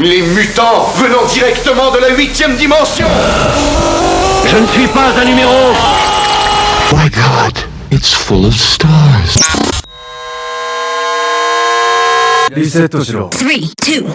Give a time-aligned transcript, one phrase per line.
[0.00, 3.06] Les mutants venant directement de la huitième dimension
[4.46, 5.52] Je ne suis pas un numéro
[6.92, 7.58] My God,
[7.90, 9.40] it's full of stars.
[12.54, 14.06] リセットしろ Three, two,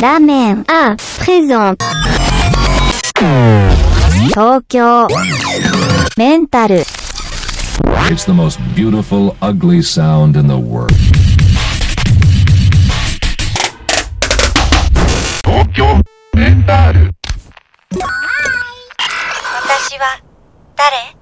[0.00, 1.84] ラーメン、あ、プレゼント。
[4.30, 5.06] 東京、
[6.16, 6.84] メンタル、
[8.10, 10.92] It's the most beautiful, ugly sound in the world.
[15.78, 15.80] 私
[20.00, 20.18] は
[20.74, 21.14] 誰「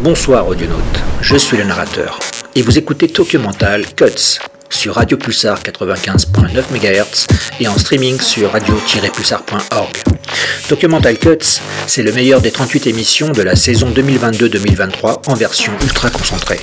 [0.00, 2.20] Bonsoir audionautes, je suis le narrateur
[2.54, 4.38] et vous écoutez Tokyo Mental Cuts
[4.71, 7.27] sur Radio Pulsar 95.9 MHz
[7.59, 9.97] et en streaming sur radio-pulsar.org.
[10.67, 15.73] Tokyo Mental Cuts, c'est le meilleur des 38 émissions de la saison 2022-2023 en version
[15.83, 16.59] ultra concentrée.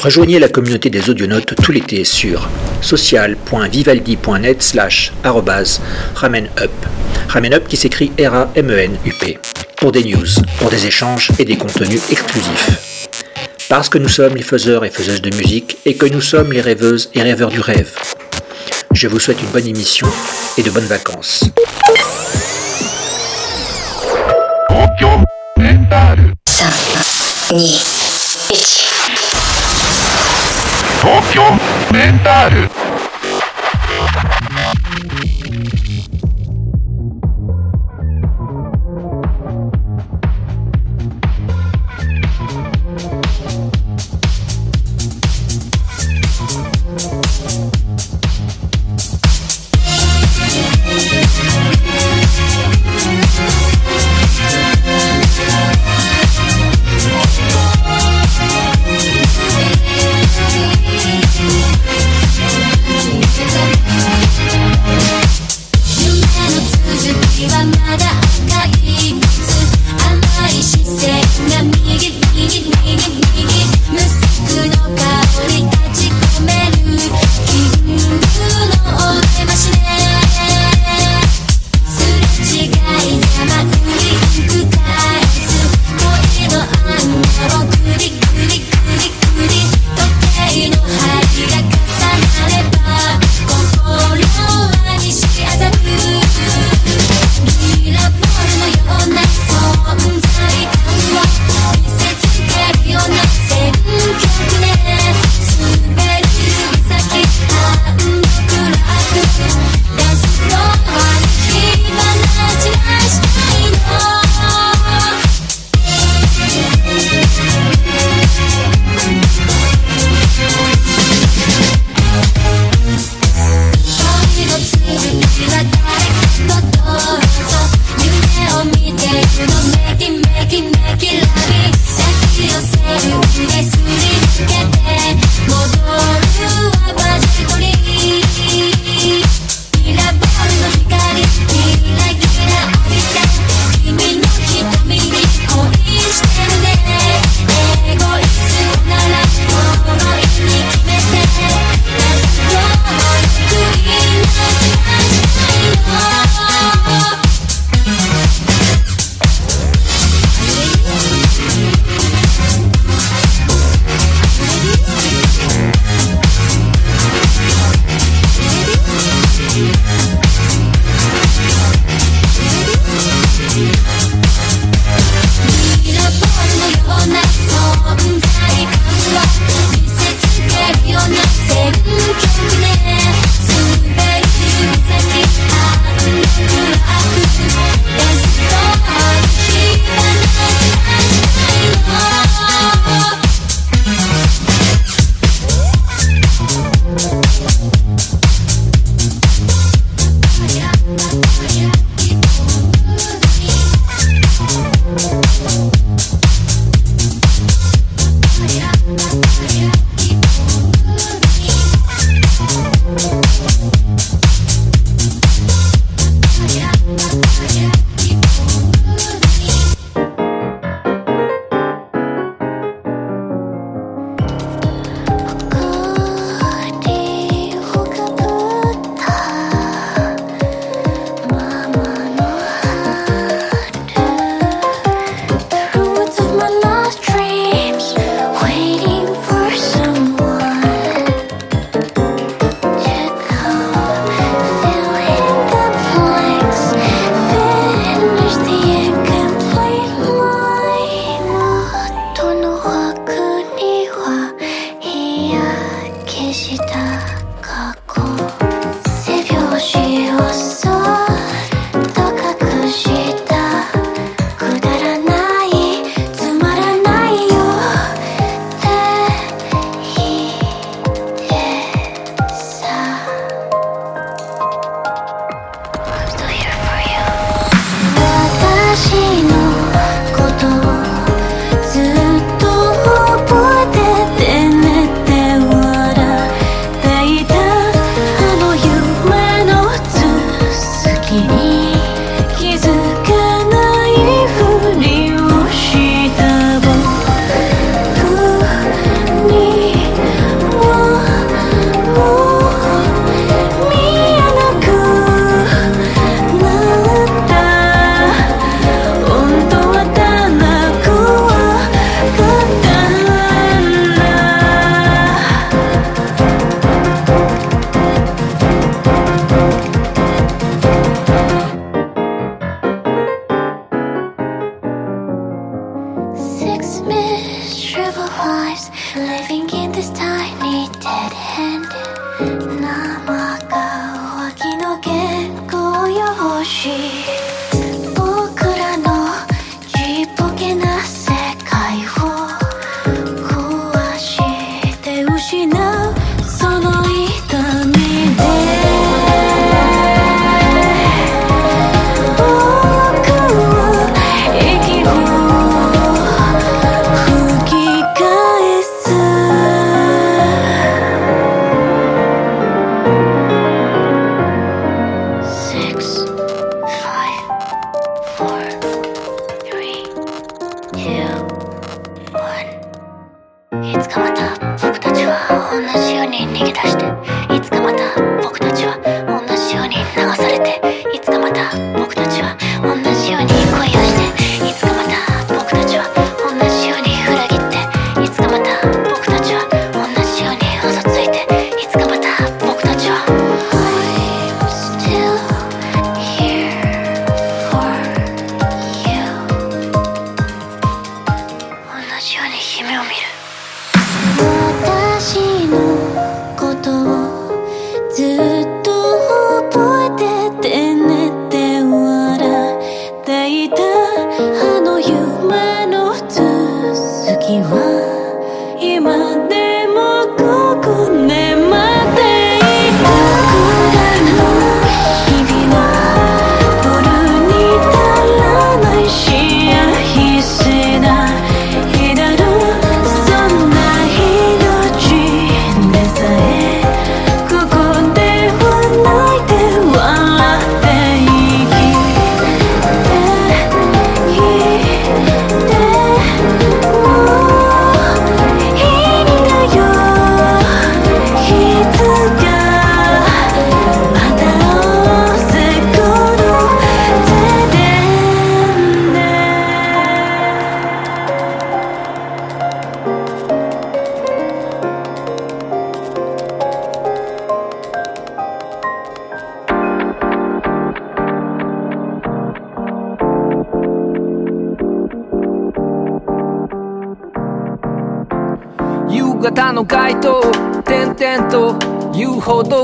[0.00, 2.48] Rejoignez la communauté des audionautes tout l'été sur
[2.80, 5.12] social.vivaldi.net slash
[6.14, 6.70] ramenup.
[7.28, 9.38] Ramenup qui s'écrit R-A-M-E-N-U-P.
[9.76, 10.26] Pour des news,
[10.58, 13.01] pour des échanges et des contenus exclusifs.
[13.72, 16.60] Parce que nous sommes les faiseurs et faiseuses de musique et que nous sommes les
[16.60, 17.94] rêveuses et rêveurs du rêve.
[18.92, 20.06] Je vous souhaite une bonne émission
[20.58, 21.44] et de bonnes vacances.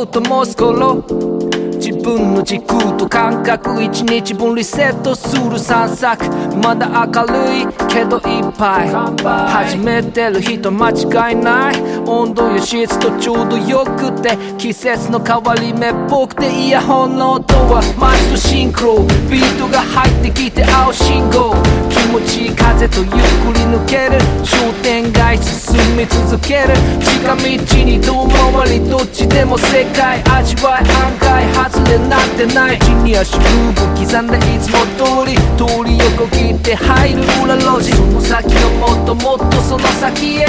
[0.03, 18.99] うほどと灯す頃自分の時空と感覚一日分リセットする散策まだ明るいけどいっぱい始めてる人間違いない温度や湿度ちょうどよくて季節の変わり目っぽくてイヤホンの音は街とシンクロ。
[19.31, 21.55] ビートが入ってきて青信号。
[21.89, 23.15] 気持ちいい風とゆっく
[23.53, 32.79] り抜ける商店街進み続ける近道に遠回りどっちでも世界味わい案外外れなんてない。
[32.79, 37.93] 地に足踏ぶ刻んでいつも通り通り横切って入る裏路地。
[37.95, 40.47] その先のもっともっとその先へ。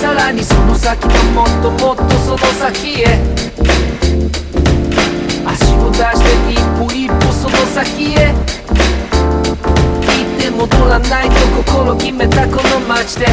[0.00, 3.18] さらにその先のもっともっとその先へ。
[5.46, 8.34] 足を出して一歩一歩その先へ。
[10.02, 13.26] 行って戻らないと心決めたこの街で。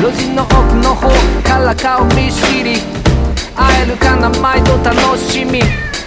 [0.00, 1.08] 路地の奥の方
[1.42, 2.93] から顔見知り。
[3.56, 5.60] 会えるかな毎度楽しみ。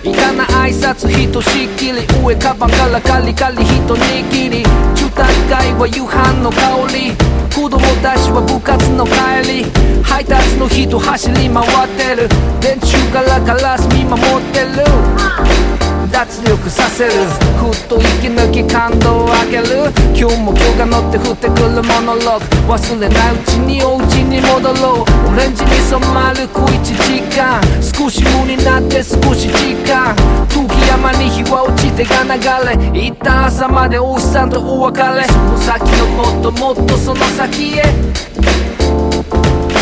[0.04, 2.06] いかな挨拶ひとしきり。
[2.24, 4.64] 上カバンからカリカリひと握り。
[4.96, 7.12] 住宅街は夕飯の香り。
[7.54, 9.66] 子供たちは部活の帰り。
[10.04, 12.30] 配達の人走り回ってる。
[12.62, 15.87] 電柱からカラス見守ってる。
[16.18, 17.12] 脱力させる。
[17.62, 19.94] ふっと息抜き感動を上げる。
[20.18, 22.74] 今日も今日が乗って降ってくるモノローグ。
[22.74, 25.30] 忘れないうちにお家に戻ろう。
[25.32, 27.62] オレンジに染まる小一時間。
[27.84, 30.16] 少し無になって少し時間。
[30.50, 32.34] 時山に日は落ちてが流
[32.66, 33.00] れ。
[33.00, 35.24] 一旦朝までお牛さんとお別れ。
[35.24, 37.84] その先のもっともっとその先へ。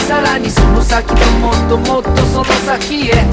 [0.05, 3.23] さらにその先のもっともっとその先へ。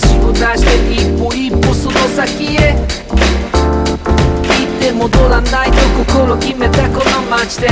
[0.00, 2.74] 足を出して一歩一歩その先へ。
[3.12, 7.68] 行って戻らないと心決めたこの街で。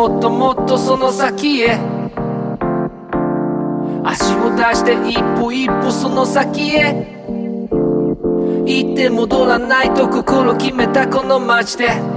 [0.00, 1.78] もっともっとその先へ。
[4.02, 7.06] 足を出して一歩一歩その先へ。
[8.64, 12.09] 行って戻らないと心決めたこの街で。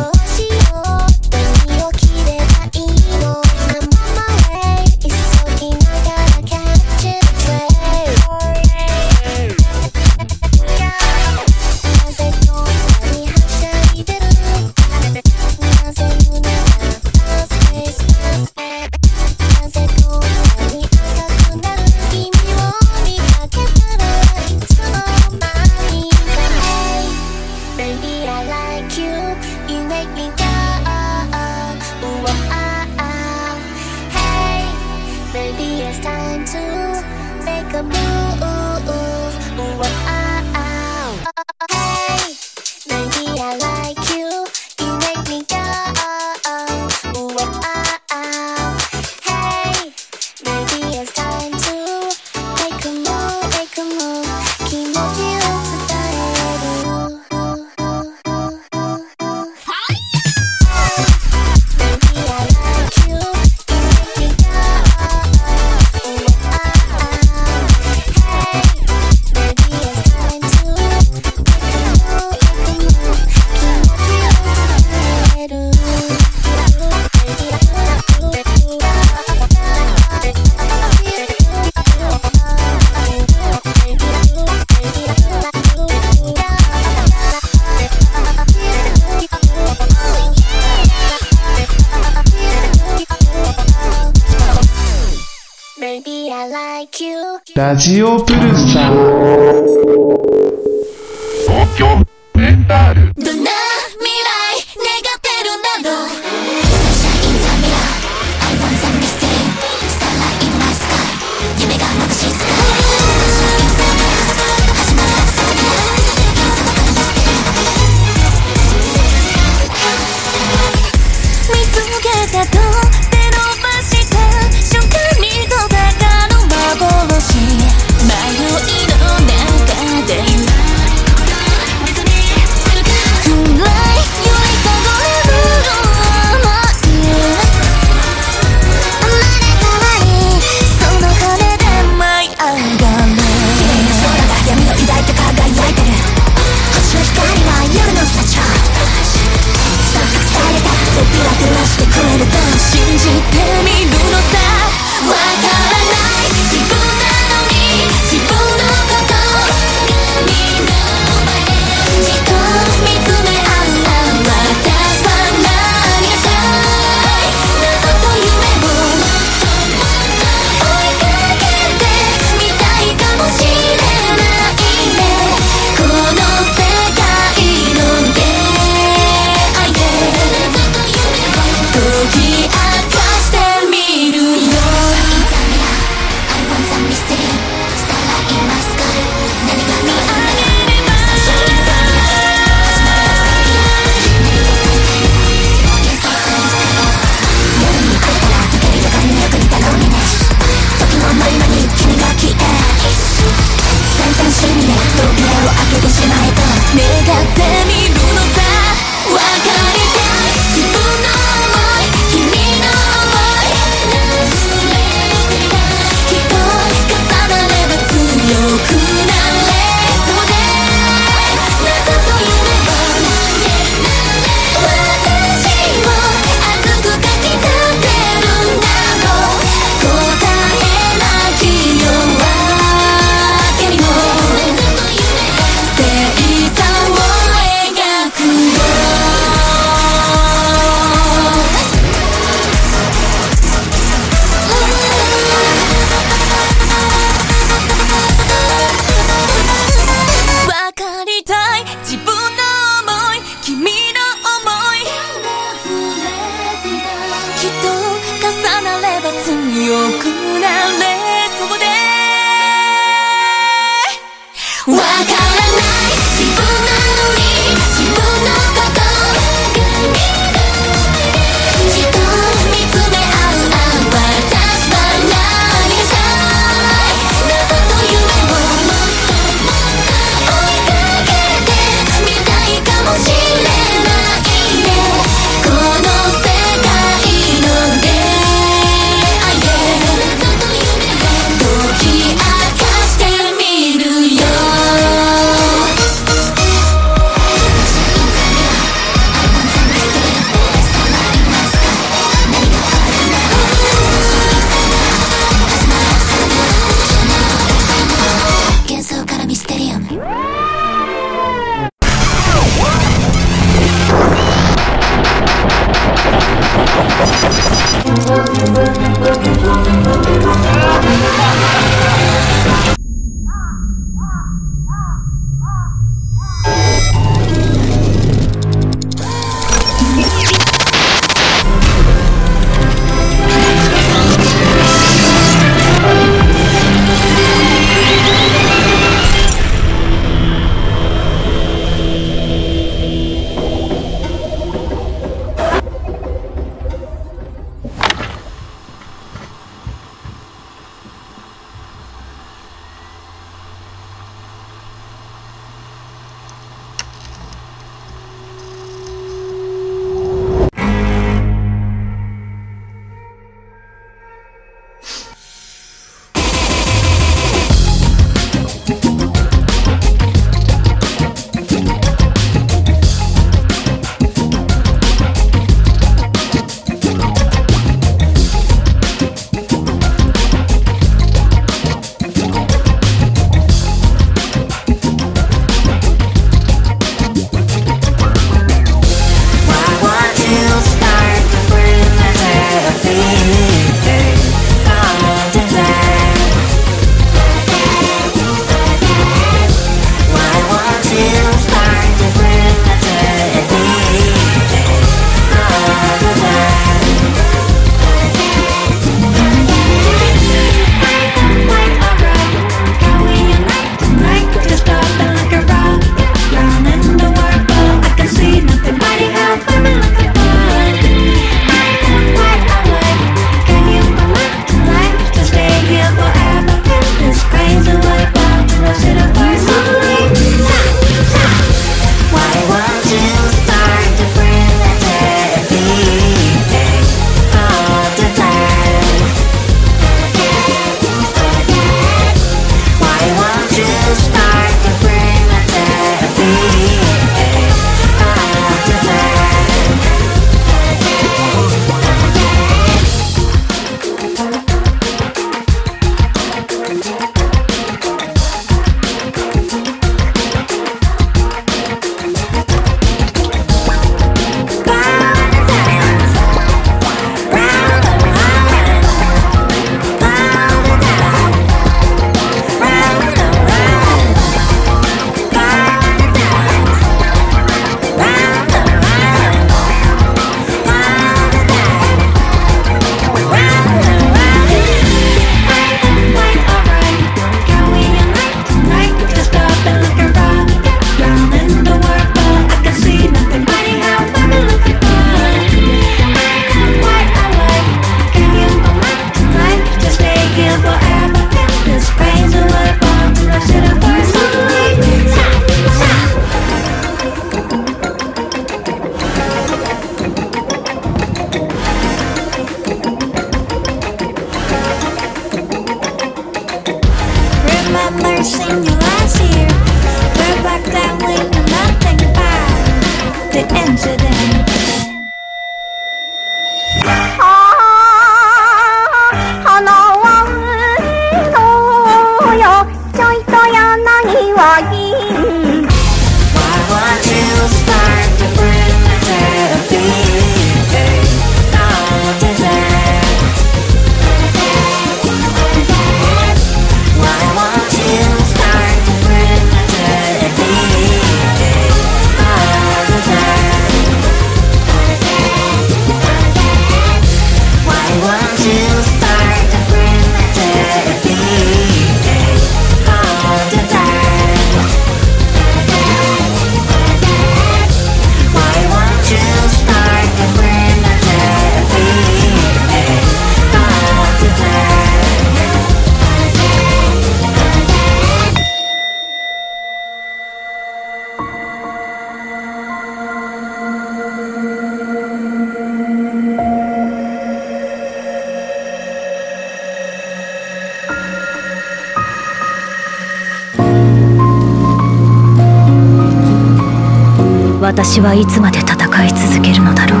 [597.94, 598.74] 私はいつまで戦
[599.06, 600.00] い続けるのだろう。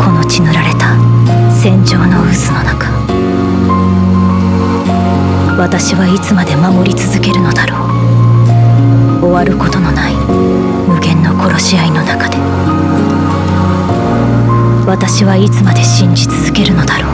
[0.00, 0.96] この血塗られた
[1.52, 2.88] 戦場の渦の中。
[5.58, 7.76] 私はいつまで守り続けるのだろ
[9.20, 9.26] う。
[9.26, 12.38] 終わることのない無限の殺し合いの中で。
[14.86, 17.10] 私はいつまで信じ続けるのだろう。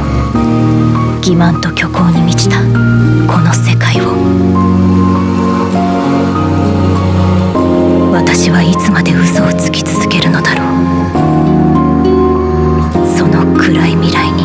[1.22, 2.60] 欺瞞と虚構に満ちた
[3.26, 4.99] この世界を。
[8.20, 10.66] 私はいつまで嘘をつき続けるのだろう。
[13.16, 14.44] その暗い未来に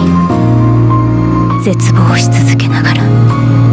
[1.61, 3.03] 絶望し続けながら「「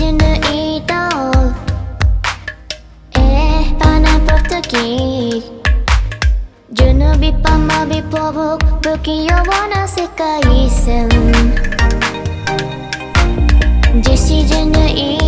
[0.00, 0.16] ち抜
[0.78, 1.10] いた
[3.12, 5.44] えー、panan português
[6.72, 9.36] Junubi pamabi povo 不器用
[9.68, 11.06] な世界線
[14.02, 15.19] 実施じゃない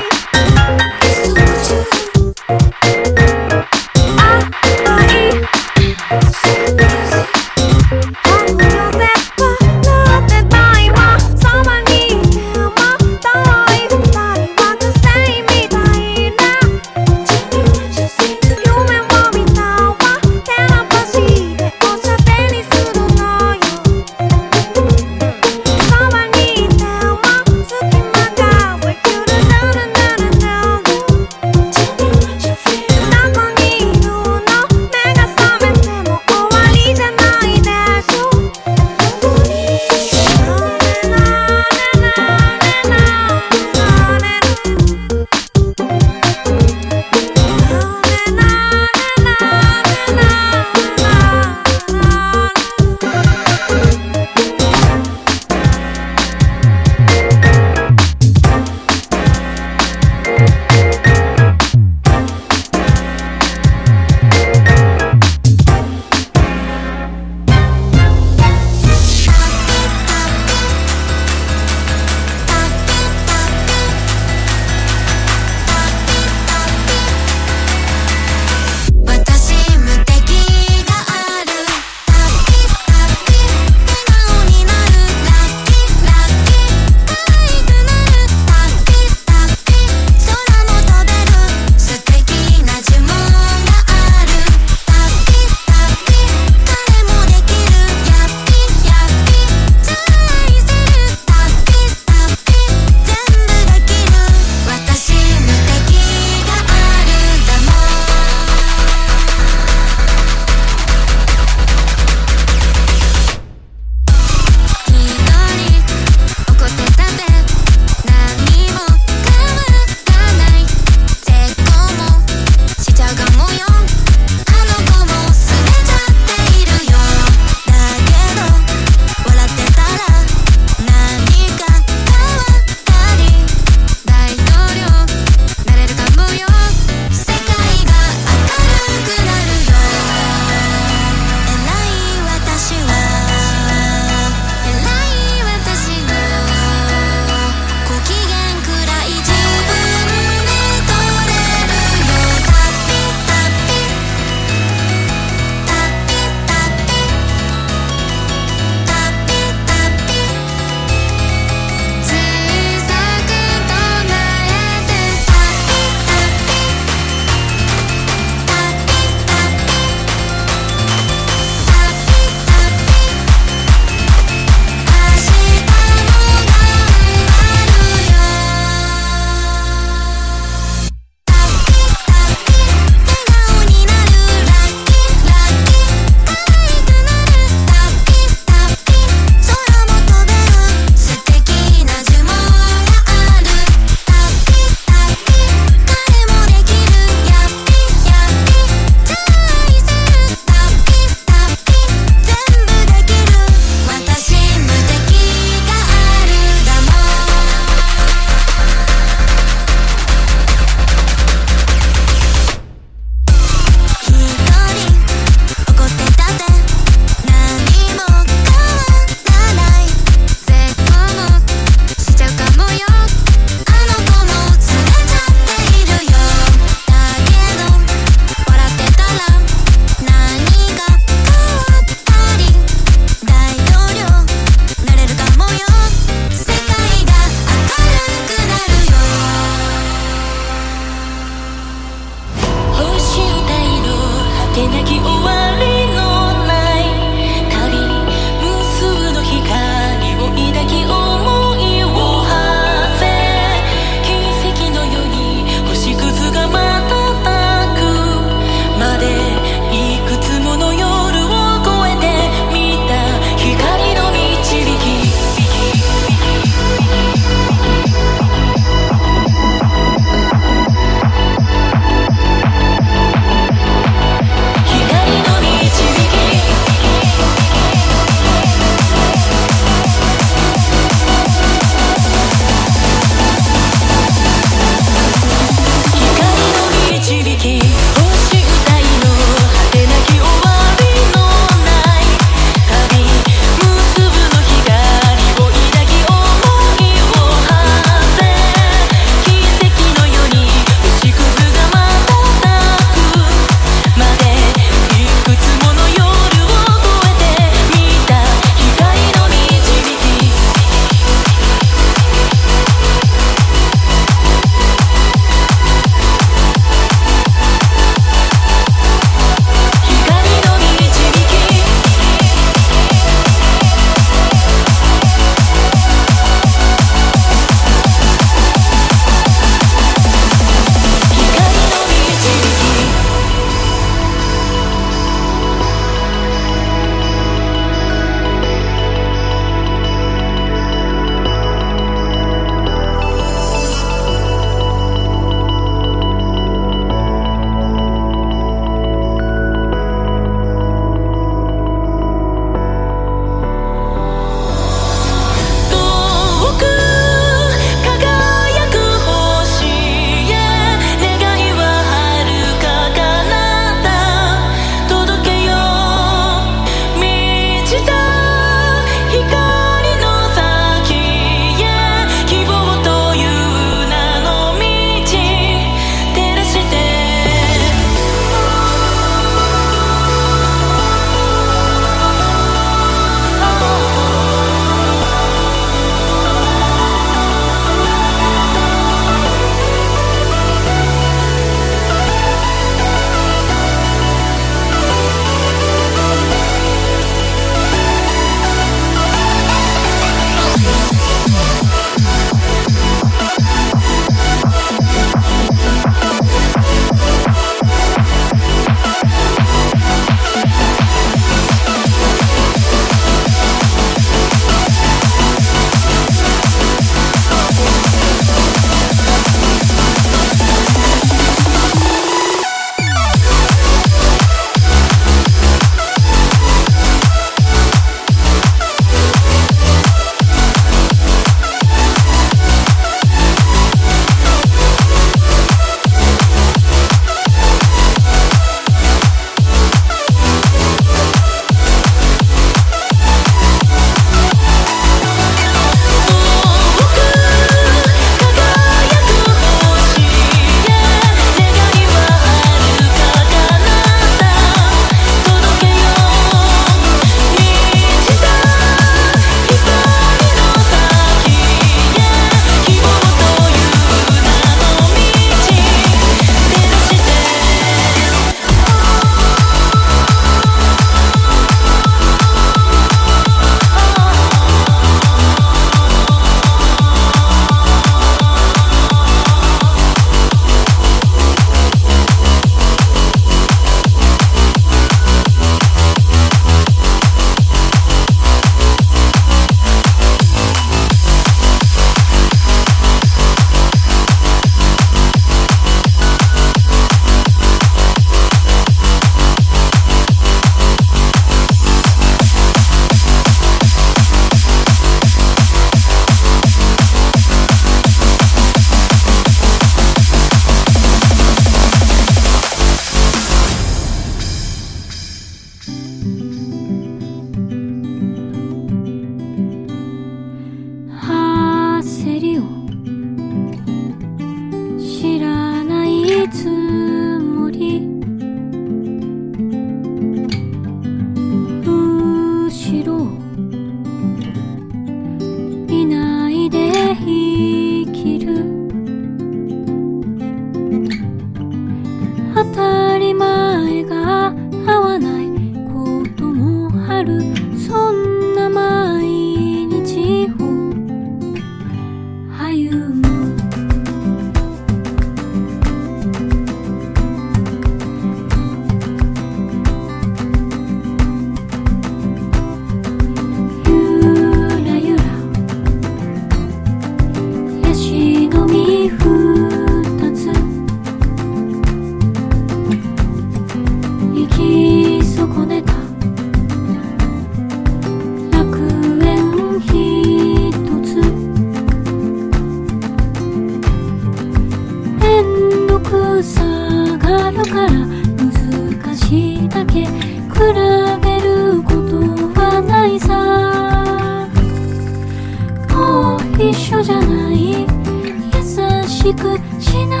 [599.21, 600.00] くしない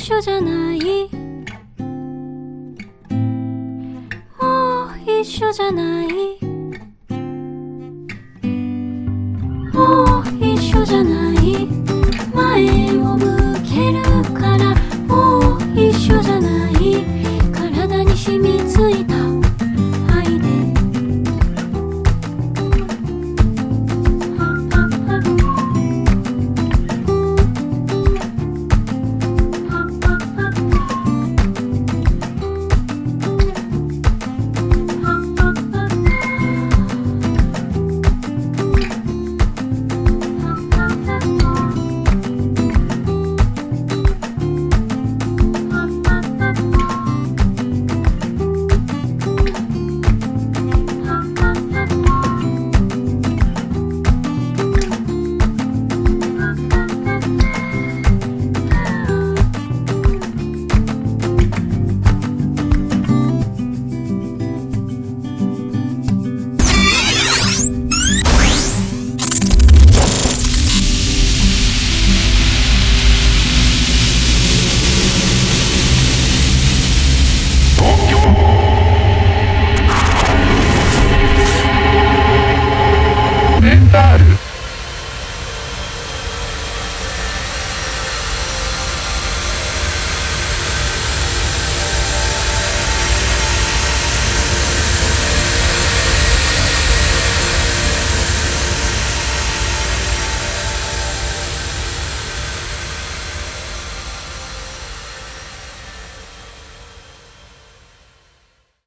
[0.00, 0.80] 緒じゃない。
[4.40, 6.19] もう一緒じゃない。